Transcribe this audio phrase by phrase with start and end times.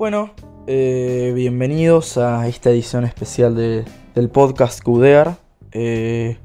[0.00, 0.30] Bueno,
[0.66, 5.36] eh, bienvenidos a esta edición especial de- del podcast Cudear.
[5.72, 6.38] Eh,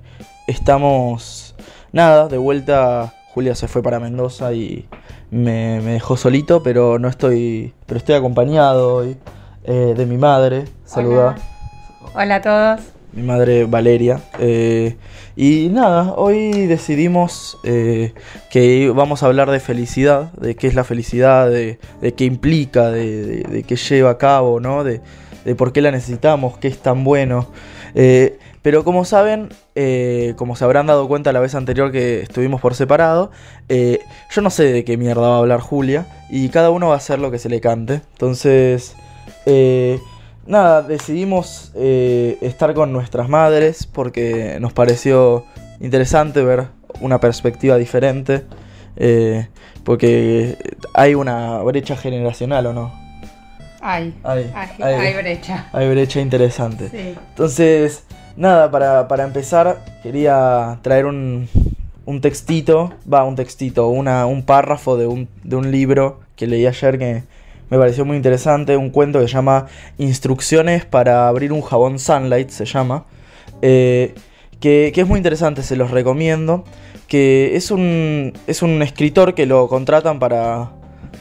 [0.46, 1.56] estamos,
[1.94, 3.14] nada, de vuelta.
[3.34, 4.90] Julia se fue para Mendoza y
[5.32, 9.16] me, me dejó solito, pero no estoy, pero estoy acompañado hoy
[9.64, 10.66] eh, de mi madre.
[10.84, 11.38] Saluda.
[12.14, 12.95] Hola a todos.
[13.16, 14.22] Mi madre Valeria.
[14.40, 14.96] Eh,
[15.36, 18.14] y nada, hoy decidimos eh,
[18.52, 21.80] que vamos a hablar de felicidad, de qué es la felicidad, de,
[22.16, 24.84] qué implica, de, qué lleva a cabo, ¿no?
[24.84, 25.02] De,
[25.58, 27.48] por qué la necesitamos, qué es tan bueno.
[27.96, 29.50] Eh, pero como saben,
[30.38, 33.30] como se habrán dado cuenta la vez anterior que estuvimos por separado,
[33.70, 36.98] yo no sé de qué mierda va a hablar Julia y cada uno va a
[36.98, 38.02] hacer lo que se le cante.
[38.14, 38.96] Entonces,
[39.46, 40.00] eh,
[40.46, 45.46] nada, decidimos eh, estar con nuestras madres porque nos pareció
[45.80, 46.68] interesante ver
[47.02, 48.44] una perspectiva diferente.
[48.98, 49.48] eh,
[49.84, 50.58] porque
[50.96, 52.92] hay una brecha generacional, ¿o no?
[53.82, 54.16] Hay.
[54.24, 55.70] Hay, Hay, hay- brecha.
[55.74, 56.90] hay brecha interesante.
[56.90, 57.14] Sí.
[57.30, 58.04] Entonces,
[58.36, 61.48] nada, para, para empezar, quería traer un,
[62.06, 66.66] un textito, va, un textito, una, un párrafo de un, de un libro que leí
[66.66, 67.24] ayer que
[67.70, 72.50] me pareció muy interesante, un cuento que se llama Instrucciones para abrir un jabón Sunlight,
[72.50, 73.06] se llama,
[73.62, 74.14] eh,
[74.60, 76.64] que, que es muy interesante, se los recomiendo,
[77.08, 80.72] que es un, es un escritor que lo contratan para,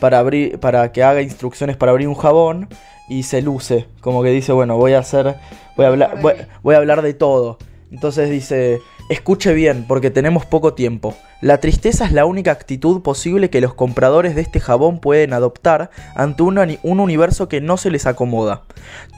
[0.00, 2.69] para, abrir, para que haga instrucciones para abrir un jabón
[3.09, 5.37] y se luce, como que dice, bueno, voy a hacer,
[5.77, 7.59] voy a hablar, voy, voy a hablar de todo.
[7.91, 11.14] Entonces dice, escuche bien, porque tenemos poco tiempo.
[11.41, 15.91] La tristeza es la única actitud posible que los compradores de este jabón pueden adoptar
[16.14, 18.62] ante un, un universo que no se les acomoda.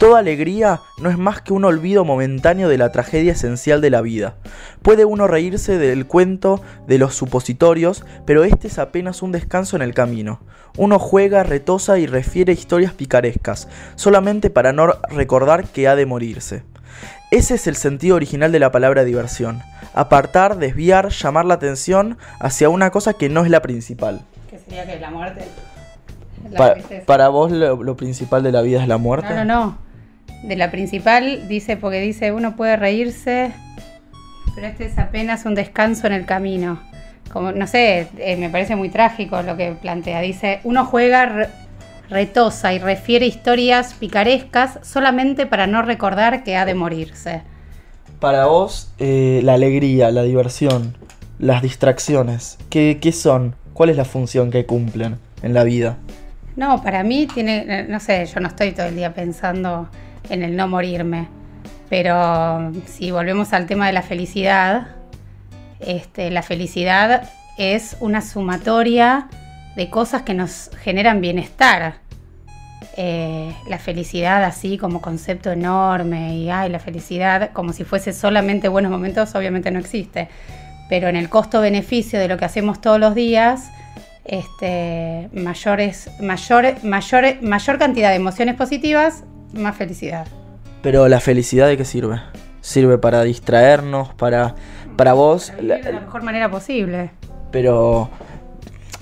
[0.01, 4.01] Toda alegría no es más que un olvido momentáneo de la tragedia esencial de la
[4.01, 4.35] vida.
[4.83, 9.83] Puede uno reírse del cuento de los supositorios, pero este es apenas un descanso en
[9.83, 10.41] el camino.
[10.77, 16.65] Uno juega, retosa y refiere historias picarescas, solamente para no recordar que ha de morirse.
[17.31, 19.63] Ese es el sentido original de la palabra diversión.
[19.97, 24.21] Apartar, desviar, llamar la atención hacia una cosa que no es la principal.
[24.51, 25.41] ¿Qué sería que la muerte?
[26.51, 27.07] La Pa- tristeza.
[27.07, 29.31] para vos lo, lo principal de la vida es la muerte.
[29.35, 29.79] No, no, no.
[30.45, 33.53] De la principal dice, porque dice, uno puede reírse,
[34.55, 36.79] pero este es apenas un descanso en el camino.
[37.33, 40.21] Como, no sé, eh, me parece muy trágico lo que plantea.
[40.21, 41.49] Dice, uno juega, re-
[42.11, 47.43] retosa y refiere historias picarescas solamente para no recordar que ha de morirse.
[48.21, 50.97] Para vos, eh, la alegría, la diversión,
[51.39, 53.55] las distracciones, ¿qué, qué son?
[53.75, 55.99] ¿Cuál es la función que cumplen en la vida?
[56.57, 59.89] No, para mí tiene, no sé, yo no estoy todo el día pensando
[60.31, 61.29] en el no morirme,
[61.91, 64.89] pero si volvemos al tema de la felicidad,
[65.81, 67.29] este, la felicidad
[67.59, 69.29] es una sumatoria
[69.77, 71.97] de cosas que nos generan bienestar.
[72.99, 78.69] Eh, la felicidad así como concepto enorme y ay, la felicidad como si fuese solamente
[78.69, 80.29] buenos momentos, obviamente no existe.
[80.89, 83.69] Pero en el costo-beneficio de lo que hacemos todos los días,
[84.25, 90.27] este, mayores, mayor, mayor, mayor cantidad de emociones positivas, más felicidad.
[90.83, 92.21] Pero la felicidad de qué sirve?
[92.61, 94.55] Sirve para distraernos, para,
[94.97, 95.53] para vos.
[95.61, 97.11] La- de la mejor manera posible.
[97.51, 98.09] pero...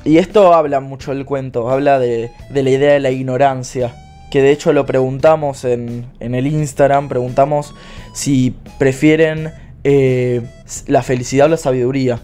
[0.05, 3.95] Y esto habla mucho el cuento, habla de, de la idea de la ignorancia.
[4.31, 7.75] Que de hecho lo preguntamos en, en el Instagram, preguntamos
[8.15, 9.53] si prefieren
[9.85, 10.43] eh,
[10.87, 12.19] la felicidad o la sabiduría.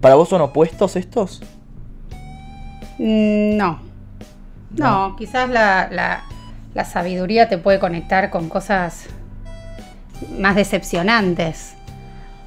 [0.00, 1.42] ¿Para vos son opuestos estos?
[2.98, 3.80] Mm, No.
[4.76, 6.22] No, quizás la, la-
[6.74, 9.06] la sabiduría te puede conectar con cosas
[10.38, 11.74] más decepcionantes.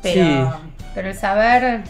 [0.01, 0.69] Pero, Sí.
[0.95, 1.81] pero el saber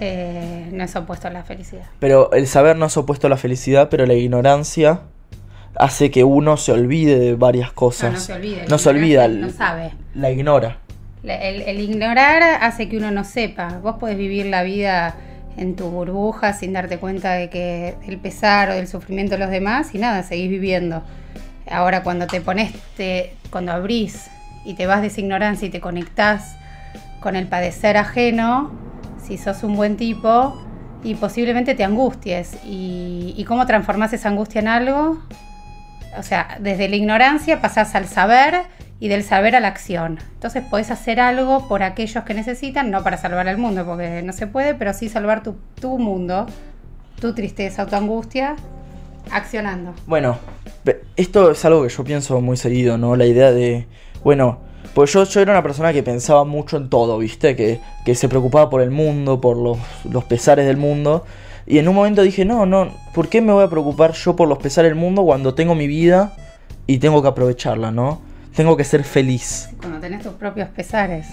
[0.00, 1.84] eh, no es opuesto a la felicidad.
[1.98, 5.00] Pero el saber no es opuesto a la felicidad, pero la ignorancia
[5.74, 8.12] hace que uno se olvide de varias cosas.
[8.12, 8.64] No, no se olvide.
[8.68, 9.28] No se olvida.
[9.28, 9.92] No sabe.
[10.14, 10.78] La ignora.
[11.22, 13.80] El ignorar hace que uno no sepa.
[13.82, 15.16] Vos podés vivir la vida
[15.56, 19.50] en tu burbuja sin darte cuenta de que el pesar o del sufrimiento de los
[19.50, 21.02] demás y nada, seguís viviendo.
[21.68, 24.28] Ahora cuando te pones, te- cuando abrís
[24.64, 26.54] y te vas de esa ignorancia y te conectás
[27.20, 28.70] con el padecer ajeno,
[29.26, 30.60] si sos un buen tipo
[31.02, 32.56] y posiblemente te angusties.
[32.64, 35.18] ¿Y, y cómo transformás esa angustia en algo?
[36.18, 38.62] O sea, desde la ignorancia pasás al saber
[38.98, 40.18] y del saber a la acción.
[40.34, 44.32] Entonces podés hacer algo por aquellos que necesitan, no para salvar al mundo, porque no
[44.32, 46.46] se puede, pero sí salvar tu, tu mundo,
[47.20, 48.56] tu tristeza tu angustia,
[49.30, 49.94] accionando.
[50.06, 50.38] Bueno,
[51.16, 53.16] esto es algo que yo pienso muy seguido, ¿no?
[53.16, 53.86] La idea de,
[54.24, 54.60] bueno,
[54.96, 57.54] Pues yo, yo era una persona que pensaba mucho en todo, ¿viste?
[57.54, 59.76] Que, que se preocupaba por el mundo, por los,
[60.10, 61.26] los pesares del mundo.
[61.66, 64.48] Y en un momento dije, no, no, ¿por qué me voy a preocupar yo por
[64.48, 66.32] los pesares del mundo cuando tengo mi vida
[66.86, 68.22] y tengo que aprovecharla, ¿no?
[68.54, 69.68] Tengo que ser feliz.
[69.80, 71.26] Cuando tenés tus propios pesares.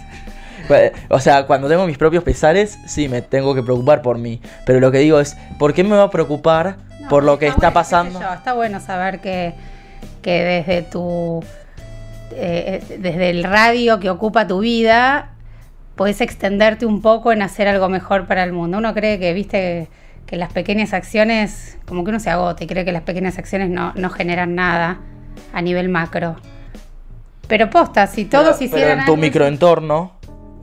[1.10, 4.42] O sea, cuando tengo mis propios pesares, sí me tengo que preocupar por mí.
[4.66, 7.48] Pero lo que digo es, ¿por qué me voy a preocupar No, por lo que
[7.48, 8.20] está bueno, pasando?
[8.22, 9.54] está bueno saber que,
[10.22, 11.42] que desde tu.
[12.36, 15.32] Eh, eh, desde el radio que ocupa tu vida,
[15.96, 18.78] puedes extenderte un poco en hacer algo mejor para el mundo.
[18.78, 19.90] Uno cree que, viste,
[20.26, 23.70] que las pequeñas acciones, como que uno se agota y cree que las pequeñas acciones
[23.70, 25.00] no, no generan nada
[25.54, 26.36] a nivel macro.
[27.48, 30.14] Pero posta, si todos pero, hicieran pero en tu algo- microentorno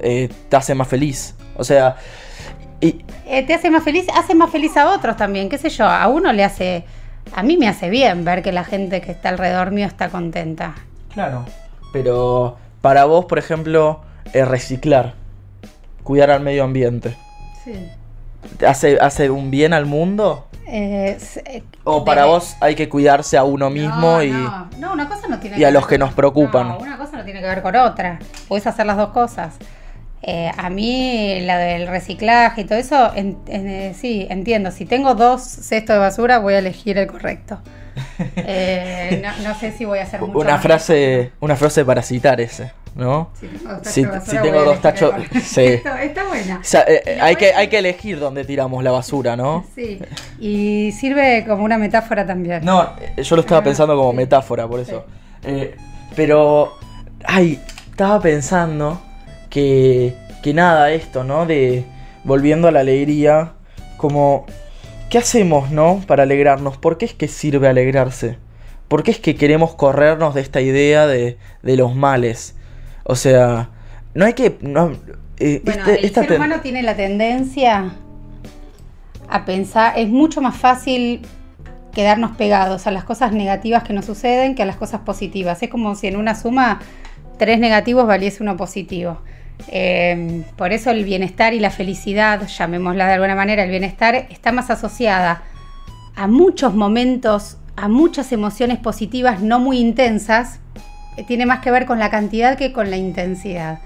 [0.01, 1.35] eh, te hace más feliz.
[1.57, 1.97] O sea,
[2.81, 5.85] y, Eh, te hace más feliz, hace más feliz a otros también, qué sé yo,
[5.85, 6.85] a uno le hace,
[7.35, 10.75] a mí me hace bien ver que la gente que está alrededor mío está contenta.
[11.13, 11.45] Claro.
[11.93, 14.01] Pero para vos, por ejemplo,
[14.33, 15.15] eh, reciclar,
[16.05, 17.17] cuidar al medio ambiente,
[17.65, 17.73] Sí.
[18.59, 20.47] ¿te ¿hace, ¿hace un bien al mundo?
[20.67, 24.31] Eh, eh, ¿O para de- vos hay que cuidarse a uno mismo no, y...
[24.31, 26.69] No, no, una cosa no tiene y a los que nos preocupan?
[26.69, 28.21] No, una cosa no tiene que ver con otra.
[28.47, 29.55] Puedes hacer las dos cosas.
[30.23, 34.71] Eh, a mí, la del reciclaje y todo eso, en- en- eh, sí, entiendo.
[34.71, 37.59] Si tengo dos cestos de basura, voy a elegir el correcto.
[38.37, 40.63] Eh, no, no sé si voy a hacer mucho Una más.
[40.63, 43.31] frase, una frase para citar ese, ¿no?
[43.35, 45.61] Si tengo dos tachos Si- tengo dos tachos- sí.
[45.65, 46.59] Está, está buena.
[46.61, 49.65] O sea, eh, hay, que, hay que elegir dónde tiramos la basura, ¿no?
[49.75, 50.01] Sí,
[50.39, 52.65] y sirve como una metáfora también.
[52.65, 54.17] No, eh, yo lo estaba Ah, pensando como sí.
[54.17, 55.05] metáfora, por eso.
[55.45, 55.77] Eh,
[56.17, 56.77] pero,
[57.25, 57.61] ay,
[57.91, 59.01] estaba pensando
[59.49, 61.47] que, que nada, esto, ¿no?
[61.47, 61.85] De,
[62.25, 63.53] volviendo a la alegría,
[63.97, 64.47] como,
[65.11, 66.03] ¿qué hacemos, no?
[66.07, 66.79] Para alegrarnos.
[66.79, 68.39] ¿Por qué es que sirve alegrarse?
[68.89, 72.57] ¿Por qué es que queremos corrernos de esta idea de, de los males?
[73.05, 73.71] O sea,
[74.15, 74.59] no hay que...
[74.63, 74.93] No,
[75.39, 77.93] eh, Bueno, este- el esta ser humano tiene la tendencia
[79.29, 81.23] a pensar, es mucho más fácil
[81.93, 85.63] quedarnos pegados a las cosas negativas que nos suceden que a las cosas positivas.
[85.63, 86.81] Es como si en una suma
[87.39, 89.19] tres negativos valiese uno positivo.
[89.69, 94.53] Eh, por eso el bienestar y la felicidad, llamémosla de alguna manera, el bienestar está
[94.53, 95.43] más asociada
[96.17, 100.61] a muchos momentos, a muchas emociones positivas no muy intensas.
[101.17, 103.81] Eh, Tiene más que ver con la cantidad que con la intensidad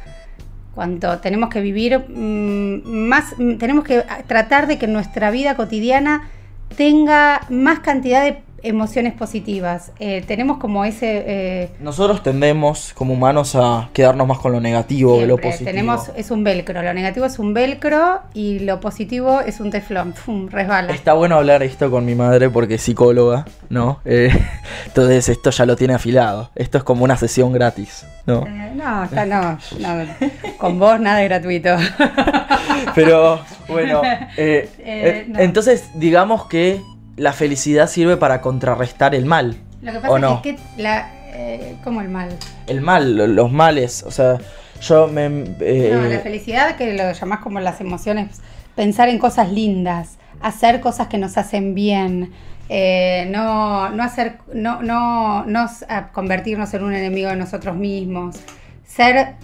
[0.74, 6.28] cuanto tenemos que vivir mm, más, mm, tenemos que tratar de que nuestra vida cotidiana
[6.76, 9.92] tenga más cantidad de emociones positivas.
[10.00, 11.24] Eh, tenemos como ese...
[11.26, 15.70] eh, Nosotros tendemos como humanos a quedarnos más con lo negativo que lo positivo.
[15.70, 20.14] tenemos, es un velcro, lo negativo es un velcro y lo positivo es un teflón,
[20.14, 20.48] ¡fum!
[20.48, 20.92] resbala.
[20.92, 24.00] Está bueno hablar esto con mi madre porque es psicóloga, ¿no?
[24.04, 24.30] Eh,
[24.86, 26.50] entonces esto ya lo tiene afilado.
[26.54, 28.44] Esto es como una sesión gratis, ¿no?
[28.74, 30.04] No, está, no, no,
[30.58, 31.76] con vos nada es gratuito.
[32.94, 34.02] Pero bueno,
[34.38, 35.38] no.
[35.38, 36.80] entonces digamos que
[37.16, 39.56] la felicidad sirve para contrarrestar el mal.
[39.82, 40.34] Lo que ¿O pasa no?
[40.36, 42.30] es que la, eh, como el mal.
[42.66, 44.38] El mal, lo- los males, o sea,
[44.80, 45.26] yo me...
[45.60, 48.40] eh, No, la felicidad que lo llamás como las emociones,
[48.74, 52.32] pensar en cosas lindas, hacer cosas que nos hacen bien,
[52.68, 55.66] eh, no, no hacer, no, no, no
[56.12, 58.36] convertirnos en un enemigo de nosotros mismos,
[58.86, 59.34] ser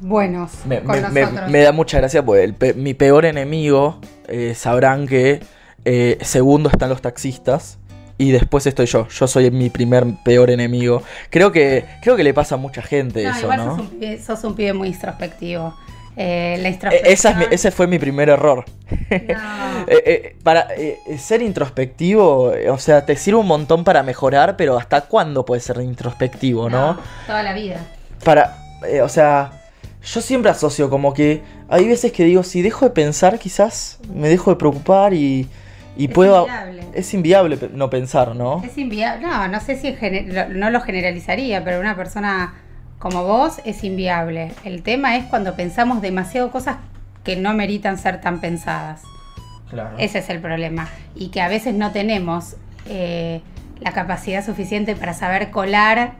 [0.00, 1.50] buenos Me, con me- me- nosotros.
[1.50, 5.40] me da mucha gracia porque el mi peor enemigo eh, sabrán que
[5.86, 7.78] eh, segundo están los taxistas
[8.18, 9.08] y después estoy yo.
[9.08, 11.02] Yo soy mi primer peor enemigo.
[11.30, 13.70] Creo que creo que le pasa a mucha gente no, eso, igual ¿no?
[13.76, 15.74] sos, un pibe, sos un pibe muy introspectivo.
[16.18, 17.12] Eh, la Eh, introspección.
[17.12, 18.64] esa es mi- ese fue mi primer error.
[18.90, 18.96] No.
[19.88, 24.56] Eh, eh, para eh, ser introspectivo, eh, o sea, te sirve un montón para mejorar,
[24.56, 26.96] pero ¿hasta cuándo puedes ser introspectivo, no?
[27.26, 27.76] Toda la vida.
[28.24, 28.56] para,
[28.88, 29.52] eh, o sea,
[30.02, 34.28] yo siempre asocio como que hay veces que digo, si dejo de pensar, quizás me
[34.28, 35.46] dejo de preocupar y,
[35.96, 36.42] y Es puedo...
[36.42, 36.84] inviable.
[36.94, 38.62] Es inviable no pensar, ¿no?
[38.64, 39.26] Es inviable.
[39.26, 39.96] No, no sé si
[40.50, 42.54] no lo generalizaría, pero una persona
[42.98, 44.52] como vos es inviable.
[44.64, 46.76] El tema es cuando pensamos demasiado cosas
[47.24, 49.02] que no meritan ser tan pensadas.
[49.70, 49.96] Claro.
[49.98, 50.88] Ese es el problema.
[51.14, 52.56] Y que a veces no tenemos
[52.88, 53.40] eh,
[53.80, 56.12] la capacidad suficiente para saber colar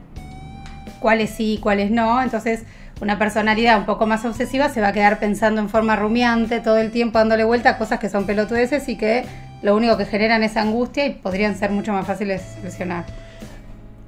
[0.99, 2.21] cuáles sí y cuáles no.
[2.21, 2.63] Entonces,
[3.01, 6.77] una personalidad un poco más obsesiva se va a quedar pensando en forma rumiante todo
[6.77, 9.25] el tiempo, dándole vuelta a cosas que son pelotudeces y que
[9.61, 13.05] lo único que generan es angustia y podrían ser mucho más fáciles de solucionar.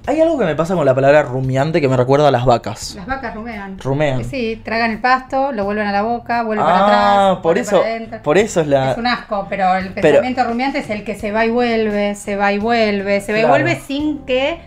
[0.08, 2.96] Hay algo que me pasa con la palabra rumiante que me recuerda a las vacas.
[2.96, 3.78] Las vacas rumean.
[3.78, 4.24] Rumean.
[4.26, 7.38] Sí, tragan el pasto, lo vuelven a la boca, vuelven para Ah, atrás.
[7.44, 8.92] por eso, para por eso es la...
[8.94, 12.16] Es un asco, pero el Pero- pensamiento rumiante es el que se va y vuelve,
[12.16, 13.56] se va y vuelve, se va Claro.
[13.58, 14.62] y vuelve sin que,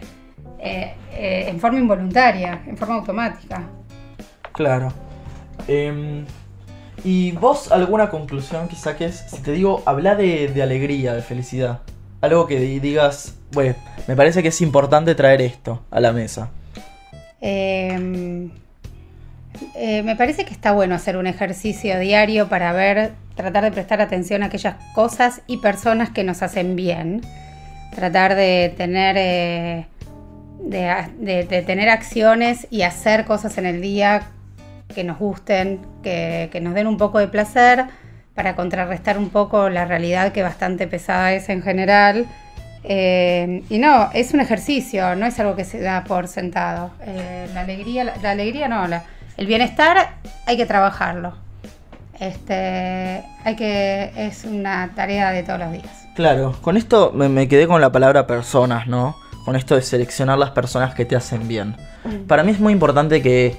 [0.61, 3.63] eh, eh, en forma involuntaria, en forma automática.
[4.53, 4.93] Claro.
[5.67, 6.25] Em,
[7.05, 9.25] ¿Y vos alguna conclusión que saques?
[9.29, 11.81] Si te digo, habla de, alegría, de felicidad.
[12.21, 13.75] Algo que di- digas, bueno,
[14.07, 16.51] me parece que es importante traer esto a la mesa.
[17.41, 18.49] Eh,
[19.75, 24.01] eh, me parece que está bueno hacer un ejercicio diario para ver, tratar de prestar
[24.01, 27.23] atención a aquellas cosas y personas que nos hacen bien.
[27.97, 29.87] Tratar de tener, eh,
[30.61, 34.29] de tener acciones y hacer cosas en el día
[34.93, 37.85] que nos gusten, que, que nos den un poco de placer,
[38.35, 42.27] para contrarrestar un poco la realidad que bastante pesada es en general.
[42.85, 46.91] Eh, y no, es un ejercicio, no es algo que se da por sentado.
[47.07, 49.05] Eh, la alegría, la, la alegría no, la-
[49.37, 50.15] el bienestar
[50.47, 51.35] hay que trabajarlo.
[52.21, 56.07] Este, hay que, es una tarea de todos los días.
[56.15, 59.17] Claro, con esto me, me quedé con la palabra personas, ¿no?
[59.45, 61.75] Con esto de seleccionar las personas que te hacen bien.
[62.29, 63.57] Para mí es muy importante que,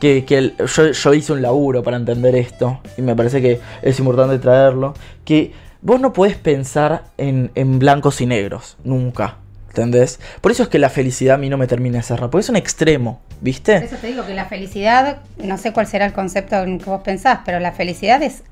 [0.00, 0.54] que, que el-
[0.92, 4.94] yo, hice un laburo para entender esto y me parece que es importante traerlo.
[5.24, 5.52] Que
[5.82, 9.36] vos no podés pensar en, en blancos y negros, nunca.
[9.68, 10.18] ¿Entendés?
[10.40, 12.48] Por eso es que la felicidad a mí no me termina de cerrar, porque es
[12.48, 13.76] un extremo, Por ¿viste?
[13.76, 17.02] eso te digo que la felicidad, no sé cuál será el concepto en que vos
[17.02, 18.42] pensás, pero la felicidad es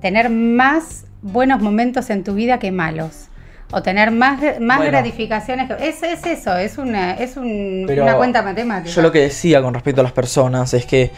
[0.00, 3.28] tener más buenos momentos en tu vida que malos.
[3.72, 4.92] O tener más, más Bueno.
[4.92, 5.88] gratificaciones que.
[5.88, 8.90] Es, es eso, es una, es un- una cuenta matemática.
[8.94, 11.10] Yo lo que decía con respecto a las personas es que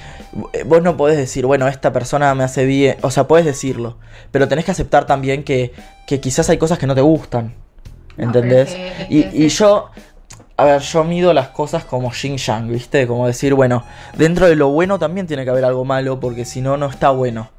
[0.53, 3.99] eh, vos no podés decir, bueno, esta persona me hace bien, o sea, podés decirlo,
[4.31, 5.73] pero tenés que aceptar también que,
[6.07, 7.55] que quizás hay cosas que no te gustan,
[8.17, 8.71] ¿entendés?
[8.71, 9.91] pero es que- es y, y yo,
[10.57, 13.07] a ver, yo mido las cosas como yin yang, ¿viste?
[13.09, 13.85] Como decir, bueno,
[14.17, 17.11] dentro de lo bueno también tiene que haber algo malo, porque si no, no está
[17.11, 17.51] bueno.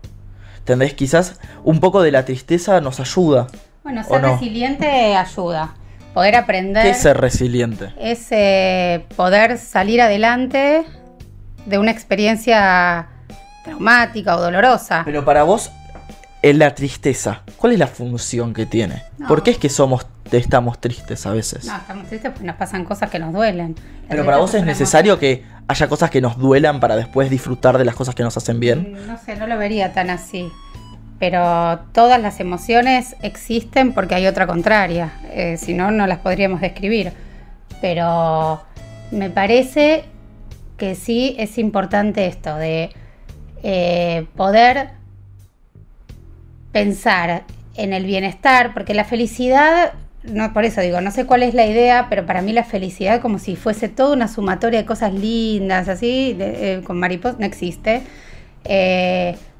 [0.59, 0.93] ¿Entendés?
[0.95, 3.47] Quizás un poco de la tristeza nos ayuda.
[3.85, 4.33] Bueno, ¿O ser no?
[4.33, 5.75] resiliente ayuda.
[6.15, 6.81] Poder aprender.
[6.83, 7.93] ¿Qué es ser resiliente?
[7.99, 10.85] es eh, poder salir adelante
[11.67, 13.07] de una experiencia
[13.63, 15.03] traumática o dolorosa.
[15.05, 15.69] Pero para vos,
[16.41, 19.03] en la tristeza, ¿cuál es la función que tiene?
[19.19, 19.27] No.
[19.27, 21.65] ¿Por qué es que somos, estamos tristes a veces?
[21.65, 23.75] No, estamos tristes porque nos pasan cosas que nos duelen.
[24.03, 27.77] La Pero para vos es necesario que haya cosas que nos duelan para después disfrutar
[27.77, 28.79] de las cosas que nos hacen bien.
[28.87, 30.51] emoción- No sé, no lo vería tan así.
[31.19, 35.13] Pero todas las emociones existen porque hay otra contraria.
[35.31, 37.13] Eh, si no, no las podríamos describir.
[37.81, 38.61] Pero
[39.11, 40.05] me parece
[40.77, 42.89] que sí es importante esto de
[43.63, 44.89] eh, poder
[46.71, 47.43] pensar
[47.77, 49.93] en el bienestar, porque la felicidad,
[50.53, 53.39] por eso digo, no sé cuál es la idea, pero para mí la felicidad como
[53.39, 58.01] si fuese toda una sumatoria de cosas lindas, así, eh, con mariposas, no existe.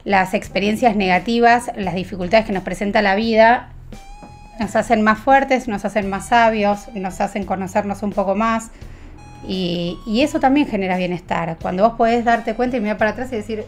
[0.06, 3.70] Las experiencias negativas, las dificultades que nos presenta la vida,
[4.60, 8.70] nos hacen más fuertes, nos hacen más sabios, nos hacen conocernos un poco más.
[9.48, 11.58] Y, eso también genera bienestar.
[11.62, 13.66] Cuando vos podés darte cuenta y mirar para atrás y decir,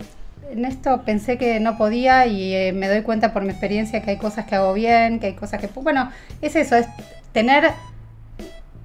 [0.49, 4.11] en esto pensé que no podía y eh, me doy cuenta por mi experiencia que
[4.11, 5.67] hay cosas que hago bien, que hay cosas que...
[5.67, 6.09] Bueno,
[6.41, 6.87] es eso, es
[7.31, 7.71] tener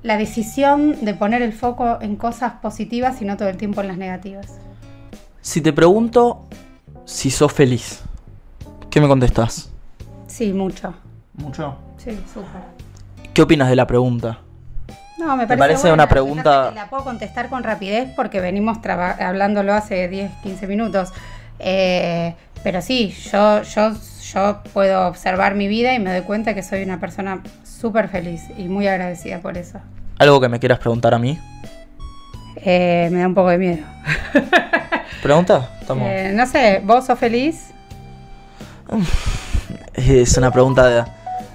[0.02, 3.88] la decisión de poner el foco en cosas positivas y no todo el tiempo en
[3.88, 4.46] las negativas.
[5.40, 6.46] Si te pregunto
[7.04, 8.02] si sos feliz,
[8.90, 9.70] ¿qué me contestás?
[10.26, 10.94] Sí, mucho.
[11.34, 11.76] Mucho.
[11.98, 12.62] Sí, súper.
[13.34, 14.38] ¿Qué opinas de la pregunta?
[15.18, 15.94] No, me ¿Te parece, parece buena.
[15.94, 21.12] una pregunta- La puedo contestar con rapidez porque venimos traba- hablándolo hace 10, 15 minutos.
[21.58, 23.92] Eh, pero sí, yo, yo,
[24.32, 28.42] yo puedo observar mi vida y me doy cuenta que soy una persona súper feliz
[28.56, 29.78] y muy agradecida por eso.
[30.18, 31.38] ¿Algo que me quieras preguntar a mí?
[32.56, 33.84] Eh, me da un poco de miedo.
[35.22, 35.70] ¿Pregunta?
[36.00, 37.70] Eh, no sé, ¿vos sos feliz?
[39.94, 41.04] Es una pregunta de...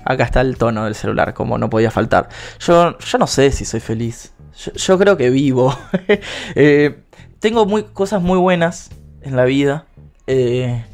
[0.05, 2.29] Acá está el tono del celular, como no podía faltar.
[2.59, 4.31] Yo, yo no sé si soy feliz.
[4.57, 5.77] Yo, yo creo que vivo.
[6.55, 7.03] Eh,
[7.39, 8.89] tengo muy, cosas muy buenas
[9.21, 9.85] en la vida.
[10.27, 10.85] eh,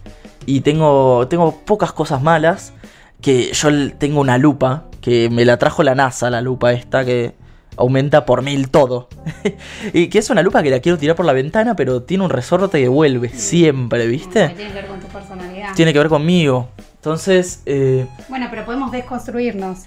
[0.45, 2.73] y tengo, tengo pocas cosas malas.
[3.21, 4.85] Que yo tengo una lupa.
[4.99, 7.05] Que me la trajo la NASA, la lupa esta.
[7.05, 7.35] Que
[7.77, 9.07] aumenta por mil todo.
[9.93, 11.75] y que es una lupa que la quiero tirar por la ventana.
[11.75, 14.49] Pero tiene un resorte que vuelve siempre, ¿viste?
[14.49, 15.73] Tiene que ver con tu personalidad.
[15.75, 16.69] Tiene que ver conmigo.
[16.95, 19.79] Entonces, eh, Bueno, pero podemos desconstruirnos.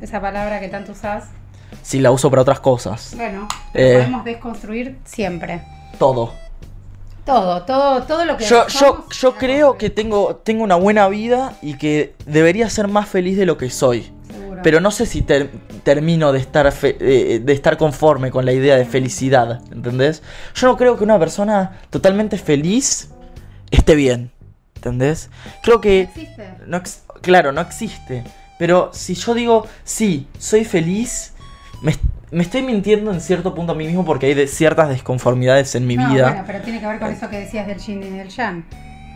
[0.00, 1.24] Esa palabra que tanto usás.
[1.82, 3.12] si la uso para otras cosas.
[3.16, 3.92] Bueno, pero Eh.
[3.98, 5.62] podemos desconstruir siempre.
[5.98, 6.32] Todo.
[7.24, 11.52] Todo, todo, todo lo que Yo, yo, yo creo que tengo, tengo una buena vida
[11.62, 14.10] y que debería ser más feliz de lo que soy.
[14.32, 14.49] Seguro.
[14.62, 15.50] Pero no sé si ter-
[15.82, 20.22] termino de estar, fe- eh, de estar conforme con la idea de felicidad, ¿entendés?
[20.54, 23.10] Yo no creo que una persona totalmente feliz
[23.70, 24.30] esté bien,
[24.76, 25.30] ¿entendés?
[25.62, 26.00] Creo No que...
[26.02, 26.48] existe.
[26.66, 28.24] No ex- claro, no existe.
[28.58, 31.32] Pero si yo digo, sí, soy feliz,
[31.82, 34.88] me est- me estoy mintiendo en cierto punto a mí mismo porque hay de ciertas
[34.88, 36.28] desconformidades en mi No, vida.
[36.28, 38.64] Bueno, pero tiene que ver con eso que decías del yin y del yang.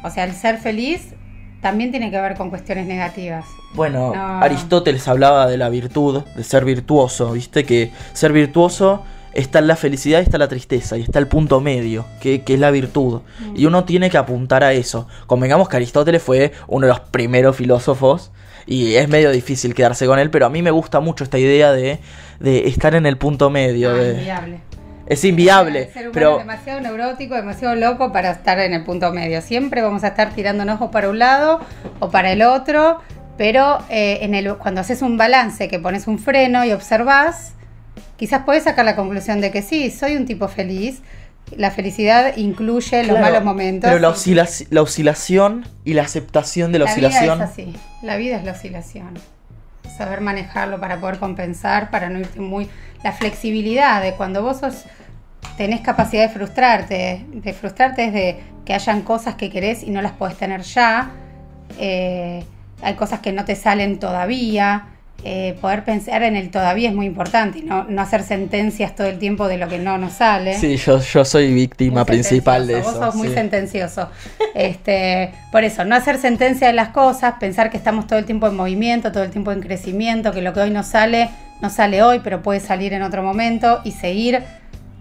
[0.03, 1.15] O sea, el ser feliz
[1.65, 3.47] también tiene que ver con cuestiones negativas.
[3.73, 4.43] Bueno, No.
[4.43, 7.65] Aristóteles hablaba de la virtud, de ser virtuoso, ¿viste?
[7.65, 9.03] Que ser virtuoso
[9.33, 12.53] está en la felicidad y está la tristeza, y está el punto medio, que, que
[12.53, 13.23] es la virtud.
[13.39, 13.57] Mm.
[13.57, 15.09] Y uno tiene que apuntar a eso.
[15.27, 18.31] Convengamos que Aristóteles fue uno de los primeros filósofos,
[18.67, 21.73] y es medio difícil quedarse con él, pero a mí me gusta mucho esta idea
[21.73, 21.99] de,
[22.41, 23.89] de estar en el punto medio.
[23.89, 24.61] Ah, de-.
[25.07, 26.39] Es inviable, ser pero...
[26.39, 29.43] demasiado neurótico, demasiado loco para estar en el punto medio.
[29.43, 31.61] Siempre vamos a estar tirándonos o para un lado
[32.01, 33.01] o para el otro,
[33.37, 37.53] pero eh, en el, cuando haces un balance, que pones un freno y observas,
[38.17, 41.03] quizás puedes sacar la conclusión de que sí, soy un tipo feliz.
[41.55, 43.89] La felicidad incluye los Claro, malos momentos.
[43.91, 47.43] Pero la, oscilaci- la oscilación y la aceptación de la, la vida oscilación...
[47.43, 47.77] es así.
[48.03, 49.19] La vida es la oscilación.
[49.99, 52.69] Saber manejarlo para poder compensar, para no irte muy.
[53.05, 54.85] La flexibilidad de cuando vos sos,
[55.59, 57.25] tenés capacidad de frustrarte.
[57.33, 61.11] De frustrarte es de que hayan cosas que querés y no las podés tener ya.
[61.79, 62.43] Eh,
[62.83, 64.87] hay cosas que no te salen todavía.
[65.27, 69.19] Eh, poder pensar en el todavía es muy importante no, no hacer sentencias todo el
[69.19, 70.59] tiempo de lo que no nos sale.
[70.59, 72.91] Sí, yo, yo soy víctima Muy principal de eso.
[72.91, 73.35] Vos sos muy sí.
[73.35, 74.09] sentencioso.
[74.55, 78.47] Este, por eso, no hacer sentencia de las cosas, pensar que estamos todo el tiempo
[78.47, 81.31] en movimiento, todo el tiempo en crecimiento, que lo que hoy no sale,
[81.65, 84.43] no sale hoy, pero puede salir en otro momento y seguir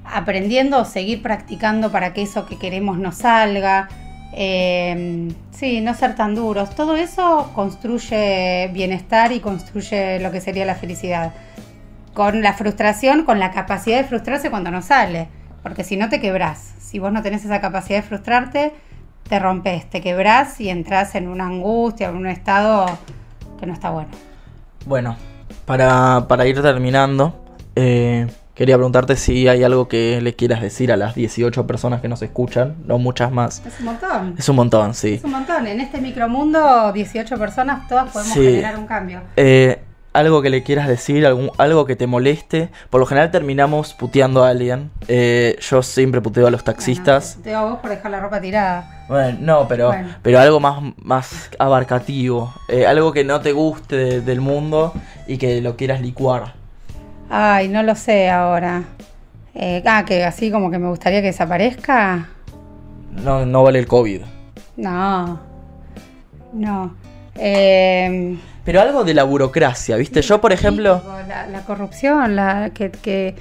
[0.06, 3.90] aprendiendo o seguir practicando para que eso que queremos nos salga.
[4.32, 6.74] Eh, sí, no ser tan duros.
[6.74, 11.34] Todo eso construye bienestar y construye lo que sería la felicidad
[12.14, 15.28] con la frustración, con la capacidad de frustrarse cuando no sale.
[15.64, 16.76] Porque si no te quebrás.
[16.80, 18.72] Si vos no tenés esa capacidad de frustrarte,
[19.28, 22.86] te rompes, te quebrás y entras en una angustia, en un estado
[23.60, 24.12] que no está bueno.
[24.86, 25.18] Bueno,
[25.66, 27.34] para, para ir terminando,
[27.76, 32.08] eh, quería preguntarte si hay algo que le quieras decir a las 18 personas que
[32.08, 33.62] nos escuchan, no muchas más.
[33.66, 34.36] Es un montón.
[34.38, 35.14] Es un montón, sí.
[35.16, 35.66] Es un montón.
[35.68, 38.42] En este micromundo, 18 personas, todas podemos Sí.
[38.44, 39.22] generar un cambio.
[39.36, 39.80] Eh,
[40.14, 42.70] algo que le quieras decir, algún, algo que te moleste.
[42.90, 44.92] Por lo general terminamos puteando a alguien.
[45.08, 47.38] Eh, yo siempre puteo a los taxistas.
[47.38, 49.06] Bueno, te a vos por dejar la ropa tirada.
[49.10, 50.10] Bueno, no, pero, Bueno.
[50.22, 52.54] pero algo más, más abarcativo.
[52.70, 54.94] Eh, algo que no te guste de- del mundo
[55.28, 56.54] y que lo quieras licuar.
[57.30, 58.84] Ay, no lo sé ahora.
[59.56, 62.30] Eh, ah, que así como que me gustaría que desaparezca.
[63.12, 64.22] No, no vale el COVID.
[64.78, 65.40] No.
[66.54, 66.96] No.
[67.36, 70.22] Eh, Pero algo de la burocracia, ¿viste?
[70.22, 71.02] Yo, por ejemplo...
[71.28, 73.36] La, la corrupción, la que, que-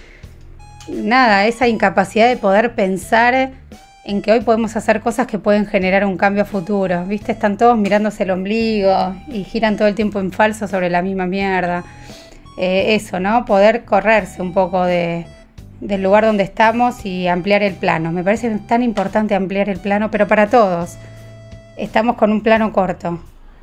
[0.89, 3.53] Nada, esa incapacidad de poder pensar
[4.05, 7.05] en que hoy podemos hacer cosas que pueden generar un cambio futuro.
[7.05, 7.31] ¿Viste?
[7.31, 11.27] Están todos mirándose el ombligo y giran todo el tiempo en falso sobre la misma
[11.27, 11.85] mierda.
[12.59, 13.45] Eh, eso, ¿no?
[13.45, 15.25] Poder correrse un poco de,
[15.81, 18.11] del lugar donde estamos y ampliar el plano.
[18.11, 20.97] Me parece tan importante ampliar el plano, pero para todos.
[21.77, 23.21] Estamos con un plano corto.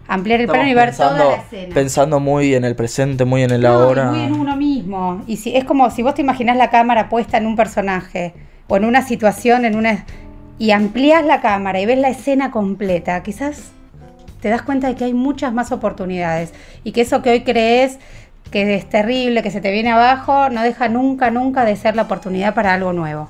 [0.09, 1.73] Ampliar el plano y ver toda la escena.
[1.73, 4.11] pensando muy en el presente, muy en el No, ahora.
[4.11, 5.21] muy en uno mismo.
[5.27, 8.33] Y si, es como si vos te imaginás la cámara puesta en un personaje
[8.67, 10.05] o en una situación, en una
[10.57, 13.71] y amplías la cámara y ves la escena completa, quizás
[14.41, 17.99] te das cuenta de que hay muchas más oportunidades y que eso que hoy crees
[18.51, 22.03] que es terrible, que se te viene abajo, no deja nunca, nunca de ser la
[22.03, 23.29] oportunidad para algo nuevo.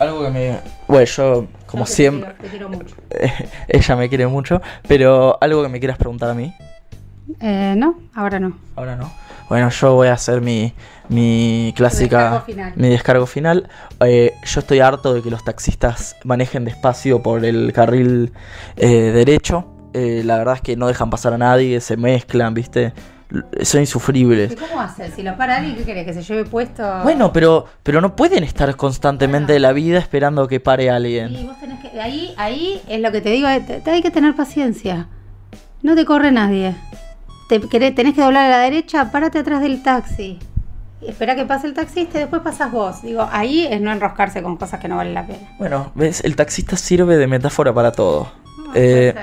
[0.00, 0.58] Algo que me...
[0.88, 2.32] Bueno, yo, como te siempre...
[2.32, 2.96] quiero, te quiero mucho.
[3.68, 6.54] ella me quiere mucho, pero algo que me quieras preguntar a mí.
[7.38, 8.56] Eh, no, ahora no.
[8.76, 9.12] Ahora no.
[9.50, 10.72] Bueno, yo voy a hacer mi,
[11.08, 12.18] mi clásica.
[12.18, 12.72] descargo final.
[12.76, 13.68] Mi descargo final.
[14.00, 18.32] Eh, yo estoy harto de que los taxistas manejen despacio por el carril
[18.76, 19.66] eh, derecho.
[19.92, 22.92] Eh, la verdad es que no dejan pasar a nadie, se mezclan, ¿viste?
[23.62, 24.52] Son insufribles.
[24.52, 25.12] ¿Y cómo haces?
[25.14, 26.04] Si lo para alguien, ¿qué querés?
[26.04, 26.82] ¿Que se lleve puesto?
[27.02, 31.32] Bueno, pero, pero no pueden estar constantemente en la vida esperando que pare alguien.
[31.34, 32.00] Y vos tenés que.
[32.00, 35.08] Ahí, ahí es lo que te digo, eh, te- te hay que tener paciencia.
[35.82, 36.74] No te corre nadie.
[37.48, 40.38] Te, querés- tenés que doblar a la derecha, párate atrás del taxi.
[41.00, 43.00] Espera que pase el taxista y después pasas vos.
[43.02, 45.48] Digo, ahí es no enroscarse con cosas que no valen la pena.
[45.58, 48.30] Bueno, ves, el taxista sirve de metáfora para todo.
[48.66, 49.14] No, Eh.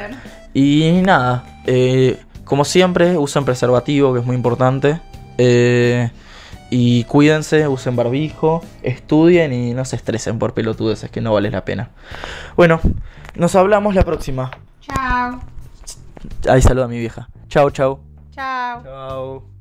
[0.54, 5.00] Y nada, eh, como siempre, usen preservativo, que es muy importante.
[5.38, 6.10] Eh,
[6.70, 11.64] y cuídense, usen barbijo, estudien y no se estresen por pelotudeces, que no vale la
[11.64, 11.90] pena.
[12.56, 12.80] Bueno,
[13.36, 14.52] nos hablamos la próxima.
[14.82, 15.40] Chao.
[16.50, 17.30] Ahí saluda a mi vieja.
[17.48, 18.00] Chao, chao.
[18.32, 18.84] Chao.
[18.84, 19.57] Chao.